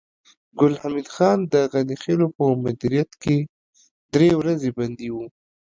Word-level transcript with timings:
ګل 0.59 0.73
حمید 0.81 1.07
خان 1.15 1.39
د 1.53 1.55
غني 1.71 1.95
خېلو 2.03 2.27
په 2.37 2.43
مدیریت 2.63 3.11
کې 3.23 3.37
درې 4.13 4.29
ورځې 4.39 4.69
بندي 4.77 5.09
و 5.11 5.17